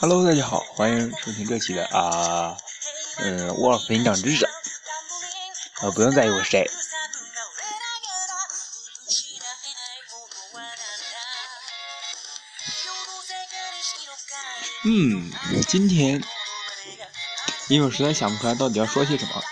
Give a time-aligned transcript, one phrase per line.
[0.00, 2.56] Hello，大家好，欢迎收听这期的啊，
[3.18, 4.46] 嗯，我分享知识，
[5.80, 6.70] 呃，不用在意我是谁。
[14.86, 15.32] 嗯，
[15.66, 16.22] 今天
[17.68, 19.42] 因为我实在想不出来到底要说些什么，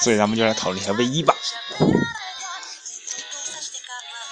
[0.00, 1.36] 所以咱们就来讨论一下卫衣吧。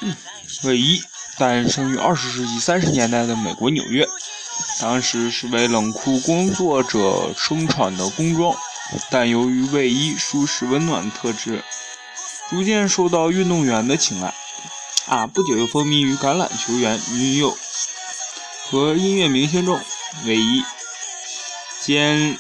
[0.01, 0.17] 嗯，
[0.65, 1.01] 卫衣
[1.39, 4.05] 诞生于二十世纪三十年代的美国纽约，
[4.81, 8.57] 当时是为冷库工作者生产的工装，
[9.11, 11.63] 但由于卫衣舒适温暖的特质，
[12.49, 14.35] 逐渐受到运动员的青睐。
[15.07, 17.57] 啊，不久又风靡于橄榄球员、女友
[18.71, 19.81] 和音乐明星中。
[20.25, 20.65] 卫衣
[21.81, 22.37] 兼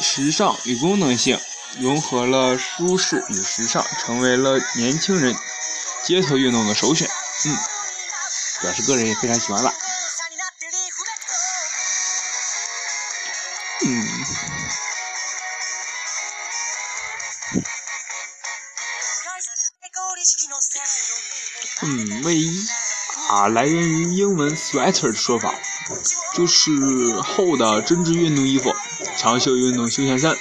[0.00, 1.38] 时尚与功能性，
[1.78, 5.36] 融合了舒适与时尚，成为了年轻人
[6.04, 7.08] 街头运动的首选。
[7.46, 7.56] 嗯，
[8.62, 9.74] 表示个人也非常喜欢吧。
[22.22, 22.66] 卫衣
[23.28, 25.54] 啊，来源于英文 sweater 的说法。
[26.34, 26.70] 就是
[27.20, 28.74] 厚的针织运动衣服，
[29.18, 30.34] 长袖运动休闲衫，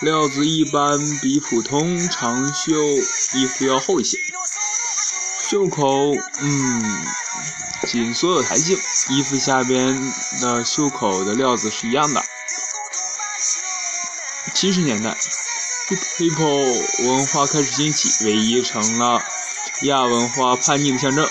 [0.00, 2.72] 料子一般比普通长袖
[3.34, 4.16] 衣服要厚一些，
[5.50, 7.06] 袖口嗯
[7.86, 8.78] 紧缩有弹性，
[9.10, 12.22] 衣服下边的袖口的料子是一样的。
[14.54, 15.14] 七十年代
[16.16, 19.22] ，hip-hop 文化开始兴起，卫衣成了
[19.82, 21.28] 亚文化叛逆的象征。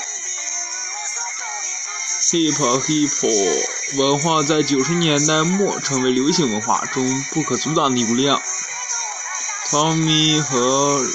[2.31, 8.41] hip hop 文化在九十年代末成为流行文化中不可阻挡的一股力量。
[9.69, 11.05] Tommy 和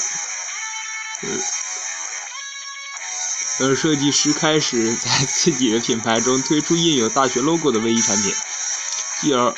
[3.60, 8.32] 呃设计师开始在自己的品牌中推出印有大学 logo 的卫衣产品，
[9.20, 9.54] 继而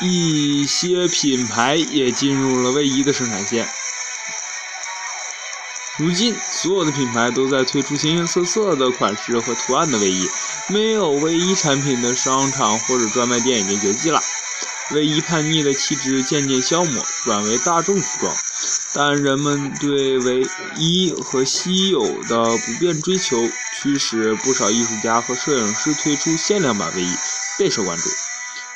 [0.00, 3.68] 一些品牌也进入了卫衣的生产线。
[5.98, 10.28] 如今，所有的品牌都在推出形形色色的款式和图案的卫衣，
[10.68, 14.22] 没有卫衣产品的商场或者专卖店已经绝迹了。
[14.92, 18.32] 卫衣叛逆的气质渐渐消磨，转为大众服装，
[18.94, 23.36] 但人们对卫衣和稀有的不变追求，
[23.82, 27.12] 驱使不少艺术家和摄影师推出限量版卫衣，
[27.58, 28.08] 备受关注。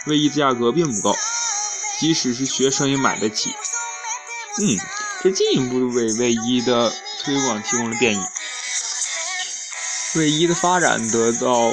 [0.07, 1.17] 卫衣的价格并不高，
[2.01, 3.51] 即使是学生也买得起。
[4.61, 4.77] 嗯，
[5.23, 6.93] 这进一步为卫衣的。
[7.25, 8.19] 推广提供了便利，
[10.17, 11.73] 卫衣的发展得到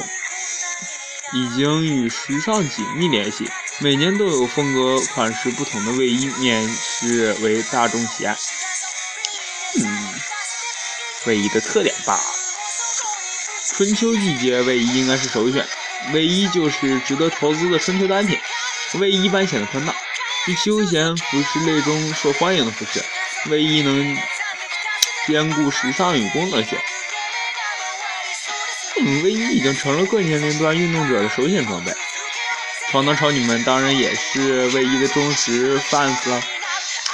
[1.32, 8.36] 已经与时尚紧密联系，每年都有风格款式不同的卫衣面世为大众喜爱。
[9.80, 10.14] 嗯，
[11.26, 12.20] 卫衣的特点吧，
[13.72, 15.66] 春秋季节卫衣应该是首选，
[16.12, 18.38] 卫衣就是值得投资的春秋单品。
[18.94, 19.92] 卫衣一般显得宽大，
[20.46, 23.04] 是休闲服饰类中受欢迎的服饰。
[23.50, 24.16] 卫衣能。
[25.26, 26.78] 兼顾时尚与功能性，
[29.00, 31.92] 嗯，卫衣已经成了各年龄段运动者的首选装备。
[32.90, 36.42] 超男超女们当然也是卫衣的忠实 fans 了。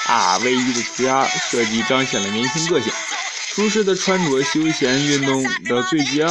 [0.07, 2.93] 啊，卫衣的涂鸦设计彰显了年轻个性，
[3.49, 6.27] 舒适的穿着，休闲运动的最佳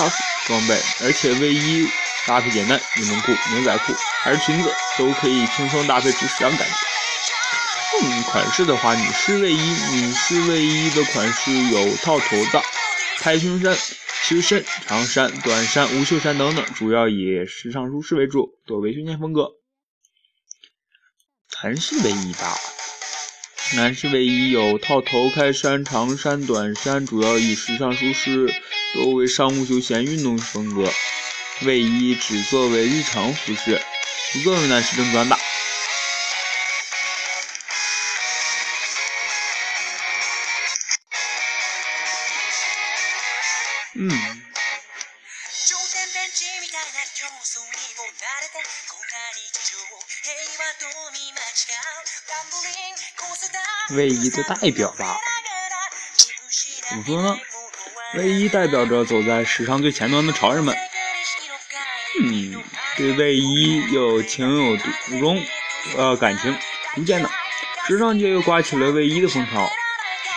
[0.47, 0.81] 装备。
[1.03, 1.87] 而且卫衣
[2.25, 3.93] 搭配简单，运动裤、牛仔裤
[4.23, 6.94] 还是裙子都可以轻松搭配出时尚感觉。
[8.31, 12.61] 款式的话，女士卫衣，女士卫衣的款式有套头的、
[13.19, 13.75] 开胸衫、
[14.23, 19.51] 修身、长衫、短衫、无袖衫等等，主要以时尚舒适为主，多为休闲风格。
[21.63, 22.55] 男士卫衣吧，
[23.75, 28.53] 男士卫衣有套头、开衫、长衫、短衫，主要以时尚舒适，
[28.93, 30.91] 多为商务休闲运动风格。
[31.61, 33.81] 卫衣只作为日常服饰，
[34.33, 35.37] 不作为男士正装的。
[43.97, 44.41] 嗯。
[53.91, 55.17] 卫衣的代表吧？
[56.89, 57.37] 怎么说呢？
[58.15, 60.75] 卫衣代表着走在时尚最前端的潮人们。
[62.21, 62.63] 嗯，
[62.97, 65.45] 对卫衣有情有独钟，
[65.97, 66.57] 呃，感情。
[66.95, 67.29] 逐渐的，
[67.87, 69.69] 时尚界又刮起了卫衣的风潮，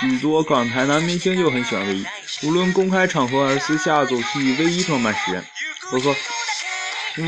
[0.00, 2.06] 许多港台男明星就很喜欢卫衣。
[2.42, 5.44] 无论公开场合还是私下，总是以卫衣装扮示人。
[5.90, 6.14] 呵呵，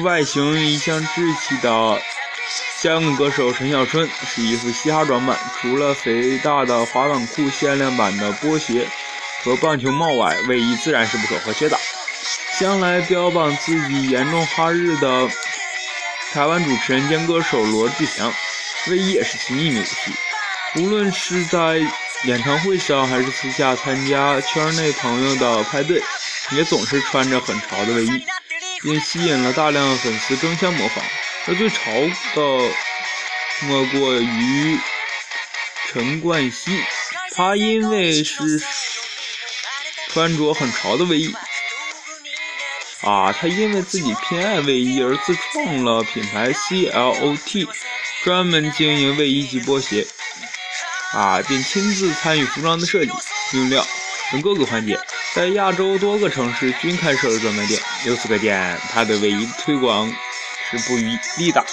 [0.02, 2.00] 外形一向稚气的
[2.78, 8.86] 香港歌手陈小春是一副嘻哈装扮，除了肥大的滑板裤、限量版的波鞋
[9.42, 11.76] 和棒球帽外，卫衣自然是不可或缺的。
[12.58, 15.28] 向来标榜自己严重哈日的
[16.32, 18.32] 台湾主持人兼歌手罗志祥，
[18.86, 20.12] 卫衣也是其秘密武器。
[20.76, 21.80] 无论是在
[22.24, 26.02] 演唱会上，还是私下参加圈内朋友的派对，
[26.50, 28.24] 也总是穿着很潮的卫衣，
[28.82, 31.02] 并吸引了大量粉丝争相模仿。
[31.46, 31.80] 而最潮
[32.34, 32.70] 的
[33.60, 34.78] 莫过于
[35.88, 36.78] 陈冠希，
[37.34, 38.62] 他因为是
[40.08, 41.34] 穿着很潮的卫衣。
[43.00, 47.66] 啊，他因为自己偏爱卫衣而自创了品牌 CLOT，
[48.22, 50.06] 专门经营卫衣及波鞋。
[51.12, 53.10] 啊，并亲自参与服装的设计、
[53.54, 53.84] 用料
[54.30, 54.98] 等各个环节，
[55.34, 57.80] 在亚洲多个城市均开设了专卖店。
[58.04, 60.08] 由此可见，他的唯一推广
[60.70, 61.64] 是不遗力的。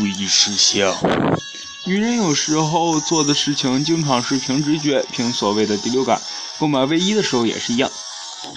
[0.00, 0.96] 注意事项：
[1.84, 6.18] 女人有时候做的事情经常是凭直觉、凭所谓的第六感。
[6.58, 7.90] 购买卫衣的时候也是一样，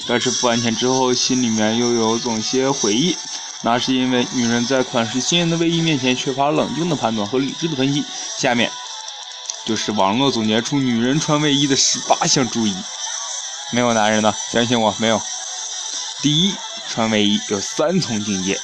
[0.08, 3.18] 但是付完钱之后，心里面又有总些回忆，
[3.62, 8.06] 那是因为女人在款式鲜艳的卫衣面前缺乏冷静的判断和理智的分析。
[8.38, 8.72] 下面
[9.66, 12.74] 就是网络总结出女人穿卫衣的十八项注意。
[13.74, 15.22] 没有男人的，相信我，没有。
[16.22, 16.56] 第一，
[16.88, 18.58] 穿卫衣有三重境界，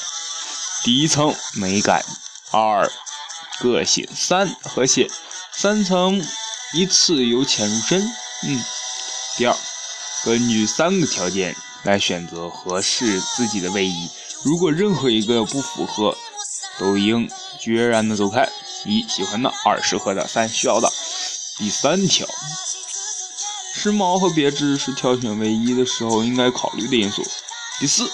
[0.86, 2.06] 第一层美感。
[2.52, 2.92] 二，
[3.60, 5.08] 个性；三，和谐。
[5.52, 6.26] 三层
[6.74, 8.02] 依次由浅入深。
[8.44, 8.64] 嗯。
[9.38, 9.56] 第二，
[10.26, 14.10] 根据三个条件来选择合适自己的卫衣。
[14.44, 16.18] 如果任何一个不符合，
[16.80, 17.30] 都应
[17.60, 18.50] 决然的走开。
[18.86, 20.92] 一，喜欢的；二，适合的；三，需要的。
[21.58, 22.26] 第三条，
[23.76, 27.24] 时髦和别致是挑选卫衣的时候应该考虑的因素。
[27.80, 28.10] 第四。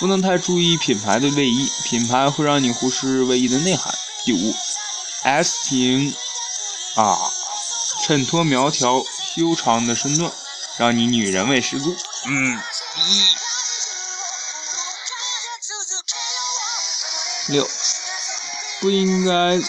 [0.00, 3.94] 不能太注意品牌的卫衣，品牌会让你忽视卫衣的内涵。
[4.24, 4.54] 第五
[5.22, 6.14] ，S 型
[6.96, 7.16] 啊，
[8.02, 9.04] 衬托苗条
[9.34, 10.32] 修长的身段，
[10.78, 11.96] 让你女人味十足。
[12.26, 12.60] 嗯，
[17.48, 17.68] 一六，
[18.80, 19.60] 不应该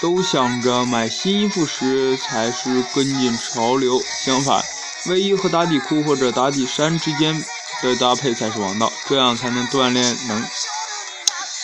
[0.00, 4.64] 都想着买新衣服时才是跟进潮流，相反，
[5.06, 7.44] 卫衣和打底裤或者打底衫之间。
[7.82, 10.44] 的搭配才是王道，这样才能锻炼能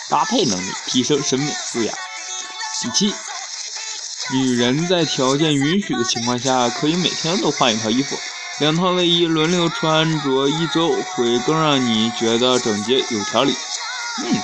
[0.09, 1.95] 搭配能力，提升审美素养。
[2.81, 3.13] 第七，
[4.33, 8.17] 女人在条件允许的情况下，可以每天都换一套衣服，
[8.59, 13.53] 两套卫衣轮流穿着一周，会更让你觉得整洁有条理。
[14.23, 14.41] 嗯。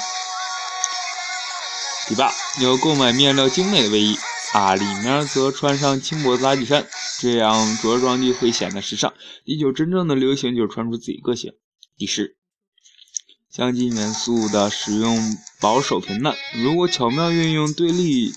[2.07, 4.18] 第八，要购买面料精美的卫衣
[4.53, 6.85] 啊，里面则穿上轻薄的打底衫，
[7.19, 9.13] 这样着装就会显得时尚。
[9.45, 11.53] 第九，真正的流行就是穿出自己个性。
[12.01, 12.36] 第十，
[13.51, 18.33] 镶金元素的使用保守平淡，如果巧妙运用对立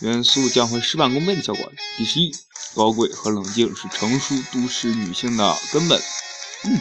[0.00, 1.70] 元素，将会事半功倍的效果。
[1.98, 2.34] 第十一，
[2.74, 6.02] 高贵和冷静是成熟都市女性的根本。
[6.62, 6.80] 嗯。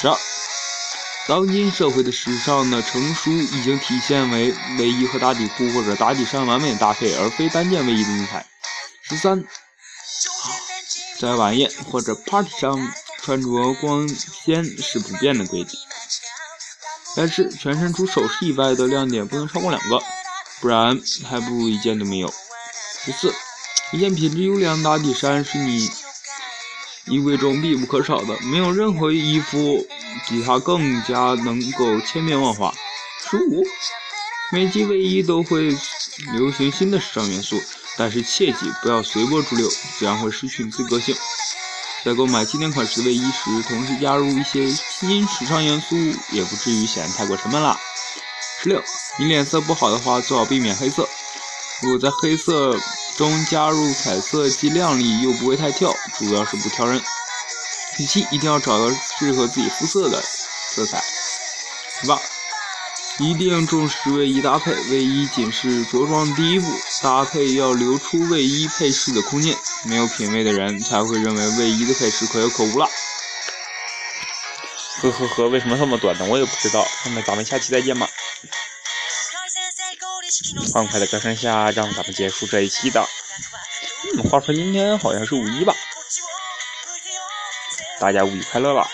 [0.00, 0.18] 十二，
[1.28, 8.44] 当今社会的时尚的成熟已经体现为卫衣和打底裤或者打底衫完美的搭配，而非单件卫衣的女孩。
[9.02, 9.44] 十三，
[11.20, 12.92] 在晚宴或者 party 上。
[13.28, 15.76] 穿着光鲜是不变的规矩，
[17.14, 20.02] 但是全身除首饰以外的亮点不能超过两个，
[20.62, 22.32] 不然还不如一件都没有。
[23.04, 23.34] 第四，
[23.92, 25.90] 一件品质优良打底衫是你
[27.04, 29.86] 衣柜中必不可少的，没有任何衣服
[30.26, 32.72] 比它更加能够千变万化。
[33.28, 33.62] 十五，
[34.50, 35.68] 每季卫衣都会
[36.32, 37.60] 流行新的时尚元素，
[37.98, 39.68] 但是切记不要随波逐流，
[40.00, 41.14] 这样会失去你自个性。
[42.04, 45.96] 在购买经典款式的卫衣时，同时加入一些新时尚元素，
[46.30, 47.78] 也不至于显得太过沉闷啦。
[48.62, 48.82] 十六，
[49.18, 51.08] 你脸色不好的话，最好避免黑色。
[51.82, 52.76] 如果在黑色
[53.16, 57.02] 中加入彩色，既亮丽又不会太跳，主要是不挑人。
[57.96, 61.02] 第七，一定要找到适合自己肤色的色彩。
[62.00, 62.20] 十八。
[63.18, 66.68] 一定重视卫衣搭配，卫衣仅是着装第一步，
[67.02, 69.56] 搭配要留出卫衣配饰的空间。
[69.84, 72.88] 没有品味的人才会认为卫衣的配饰可有可无了。
[75.00, 76.24] 呵呵呵，为什么这么短呢？
[76.26, 76.86] 我也不知道。
[77.06, 78.08] 那么咱们下期再见吧。
[80.72, 83.04] 欢快的歌声下，让咱们结束这一期的。
[84.14, 85.74] 嗯，话说今天好像是五一吧？
[87.98, 88.88] 大家五一快乐了！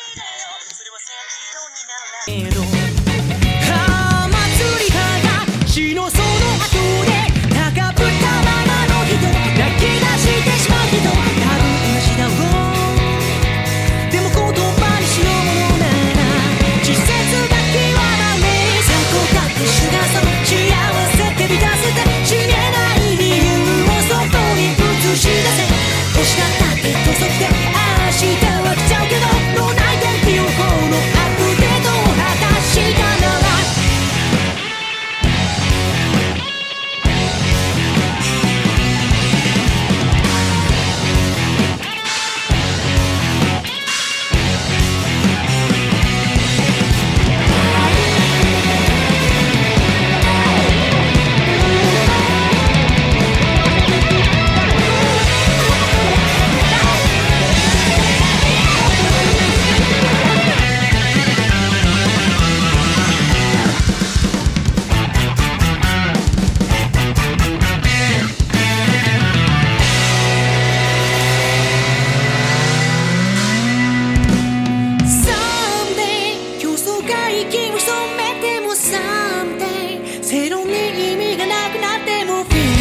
[82.50, 82.73] feel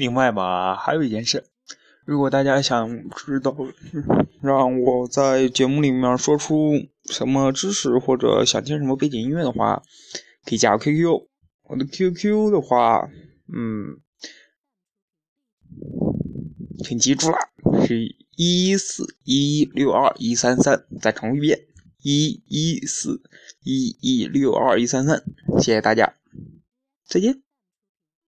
[0.00, 1.44] 另外吧，还有一件事，
[2.06, 3.54] 如果大家想知道
[4.40, 6.72] 让我在节目里面说出
[7.04, 9.82] 什么知识，或者想听什么背景音乐的话，
[10.46, 11.26] 可以加我 QQ。
[11.64, 13.10] 我的 QQ 的话，
[13.52, 14.00] 嗯，
[16.82, 17.38] 请记住啦，
[17.86, 20.86] 是一四一六二一三三。
[20.98, 21.66] 再重复一遍，
[22.02, 23.20] 一一四
[23.62, 25.22] 一一六二一三三。
[25.58, 26.14] 谢谢大家，
[27.06, 27.49] 再见。